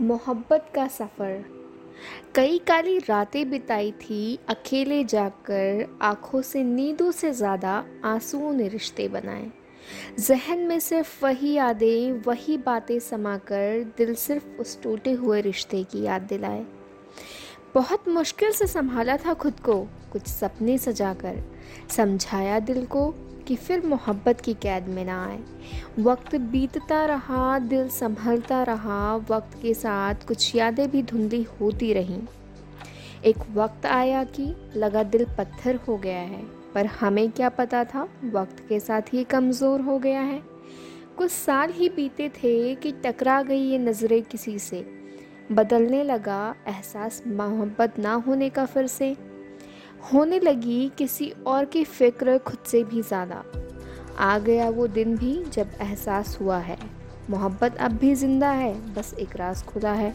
मोहब्बत 0.00 0.66
का 0.74 0.86
सफ़र। 0.86 1.44
कई 2.34 2.58
काली 2.58 2.98
रातें 2.98 3.50
बिताई 3.50 3.92
थी, 3.92 4.38
अकेले 4.48 5.04
जाकर 5.04 5.98
आँखों 6.02 6.42
से 6.42 6.62
नींदों 6.64 7.10
से 7.10 7.32
ज़्यादा 7.32 7.84
आंसुओं 8.04 8.52
ने 8.52 8.68
रिश्ते 8.68 9.08
बनाए। 9.08 9.50
जहन 10.18 10.58
में 10.58 10.78
सिर्फ़ 10.80 11.24
वही 11.24 11.52
यादें, 11.52 12.12
वही 12.12 12.58
बातें 12.58 12.98
समाकर 12.98 13.92
दिल 13.96 14.14
सिर्फ़ 14.14 14.46
उस 14.60 14.82
टूटे 14.82 15.12
हुए 15.12 15.40
रिश्ते 15.40 15.82
की 15.84 16.02
याद 16.02 16.22
दिलाए। 16.22 16.64
बहुत 17.76 18.08
मुश्किल 18.08 18.52
से 18.52 18.66
संभाला 18.66 19.16
था 19.16 19.32
खुद 19.34 19.58
को, 19.60 19.74
कुछ 20.12 20.26
सपने 20.26 20.78
सजाकर। 20.78 21.42
समझाया 21.96 22.58
दिल 22.58 22.84
को 22.84 23.14
कि 23.48 23.56
फिर 23.56 23.86
मोहब्बत 23.86 24.40
की 24.40 24.54
कैद 24.54 24.88
में 24.88 25.04
ना 25.04 25.26
आए। 25.26 25.38
वक्त 25.98 26.36
बीतता 26.36 27.04
रहा, 27.04 27.58
दिल 27.58 27.88
संभलता 27.88 28.62
रहा, 28.62 29.16
वक्त 29.16 29.58
के 29.62 29.74
साथ 29.74 30.26
कुछ 30.28 30.54
यादें 30.56 30.90
भी 30.90 31.02
धुंधली 31.02 31.42
होती 31.60 31.92
रहीं। 31.92 32.22
एक 33.24 33.36
वक्त 33.54 33.86
आया 33.86 34.24
कि 34.24 34.54
लगा 34.76 35.02
दिल 35.02 35.24
पत्थर 35.38 35.76
हो 35.76 35.96
गया 35.96 36.20
है, 36.20 36.42
पर 36.74 36.86
हमें 36.86 37.30
क्या 37.30 37.48
पता 37.48 37.84
था 37.84 38.08
वक्त 38.24 38.66
के 38.68 38.80
साथ 38.80 39.02
ही 39.12 39.24
कमज़ोर 39.24 39.80
हो 39.80 39.98
गया 39.98 40.20
है। 40.20 40.42
कुछ 41.16 41.30
साल 41.30 41.72
ही 41.72 41.88
बीते 41.88 42.28
थे 42.28 42.74
कि 42.74 42.92
टकरा 42.92 43.42
गई 43.42 43.60
ये 43.60 43.78
नज़रें 43.78 44.22
किसी 44.22 44.58
से। 44.58 44.95
बदलने 45.52 46.02
लगा 46.04 46.54
एहसास 46.68 47.22
मोहब्बत 47.28 47.98
ना 47.98 48.12
होने 48.26 48.48
का 48.50 48.64
फिर 48.66 48.86
से। 48.86 49.16
होने 50.12 50.38
लगी 50.40 50.90
किसी 50.98 51.32
और 51.46 51.64
की 51.64 51.84
फ़िक्र 51.84 52.36
खुद 52.38 52.58
से 52.66 52.82
भी 52.84 53.02
ज़्यादा। 53.02 53.42
आ 54.18 54.38
गया 54.38 54.68
वो 54.68 54.86
दिन 54.86 55.16
भी 55.16 55.34
जब 55.44 55.70
एहसास 55.80 56.36
हुआ 56.40 56.58
है। 56.58 56.78
मोहब्बत 57.30 57.76
अब 57.76 57.92
भी 57.92 58.14
ज़िंदा 58.14 58.50
है, 58.50 58.72
बस 58.94 59.14
एक 59.14 59.36
राज 59.36 59.62
खुला 59.62 59.92
है। 59.92 60.14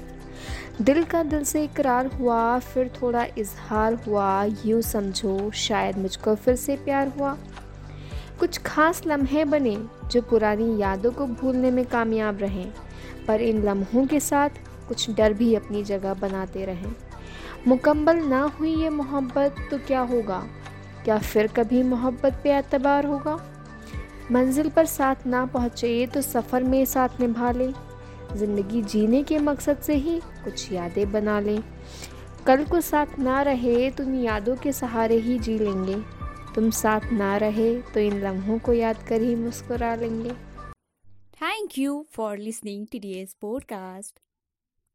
दिल 0.82 1.04
का 1.04 1.22
दिल 1.24 1.44
से 1.44 1.64
इकरार 1.64 2.08
हुआ, 2.08 2.60
फिर 2.60 2.92
थोड़ा 3.02 3.24
इजहार 3.38 3.94
हुआ। 4.08 4.44
यूँ 4.66 4.82
समझो 4.82 5.52
शायद 5.52 5.98
मुझको 5.98 6.36
फिर 6.36 6.56
से 6.56 6.76
प्यार 6.76 7.08
हुआ। 7.08 7.38
कुछ 8.40 8.58
खास 8.58 9.02
लम्हे 9.08 9.46
बने 9.46 9.76
जो 10.12 10.22
पुरानी 10.22 10.82
यादों 10.82 11.12
को 11.12 11.28
भूलने 11.28 11.72
में 11.72 11.86
कामयाब 11.86 12.40
रहें। 12.40 12.72
पर 13.28 13.42
इन 13.42 13.64
लम्हों 13.64 14.06
के 14.06 14.20
साथ 14.20 14.50
कुछ 14.92 15.10
डर 15.10 15.34
भी 15.34 15.54
अपनी 15.56 15.84
जगह 15.84 16.14
बनाते 16.14 16.66
रहें। 16.66 16.94
मुकम्मल 17.68 18.18
ना 18.26 18.42
हुई 18.60 18.74
ये 18.76 18.90
मोहब्बत 18.90 19.56
तो 19.72 19.78
क्या 19.78 20.02
होगा? 20.02 20.40
क्या 21.04 21.18
फिर 21.20 21.48
कभी 21.48 21.84
मोहब्बत 21.84 22.40
पे 22.44 22.58
एतबार 22.58 23.06
होगा? 23.06 23.36
मंजिल 24.32 24.70
पर 24.70 24.86
साथ 24.86 25.26
ना 25.26 25.46
पहुँचे 25.46 26.06
तो 26.08 26.22
सफ़र 26.22 26.64
में 26.64 26.84
साथ 26.86 27.20
निभा 27.20 27.52
लें। 27.52 27.74
ज़िंदगी 28.36 28.82
जीने 28.84 29.22
के 29.24 29.38
मकसद 29.40 29.78
से 29.78 29.96
ही 29.96 30.20
कुछ 30.44 30.72
यादें 30.72 31.12
बना 31.12 31.40
लें। 31.40 31.62
कल 32.48 32.64
को 32.66 32.82
साथ 32.82 33.18
ना 33.20 33.42
रहे 33.42 33.90
तो 33.90 34.04
इन 34.04 34.16
यादों 34.16 34.56
के 34.56 34.72
सहारे 34.74 35.18
ही 35.18 35.38
जी 35.40 35.58
लेंगे। 35.60 35.96
तुम 36.56 36.70
साथ 36.72 37.12
ना 37.14 37.36
रहे 37.38 37.76
तो 37.94 38.00
इन 38.00 38.22
लम्हों 38.24 38.58
को 38.60 38.74
याद 38.74 39.04
कर 39.10 39.22
ही 39.22 39.36
मुस्कुरा 39.36 39.94
लेंगे। 39.96 40.32
Thank 41.36 41.78
you 41.78 42.04
for 42.14 42.38
listening 42.38 42.86
to 42.88 43.00
D 43.00 43.14
S 43.14 43.36
podcast 43.42 44.20